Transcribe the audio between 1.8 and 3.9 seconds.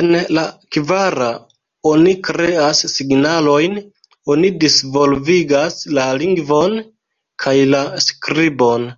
oni kreas signalojn,